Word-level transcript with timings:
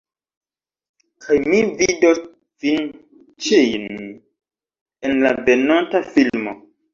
Kaj 1.25 1.35
mi 1.51 1.59
vidos 1.81 2.21
vin 2.65 2.87
ĉijn 3.49 3.85
en 5.05 5.15
la 5.27 5.35
venonta 5.51 6.03
filmo 6.11 6.57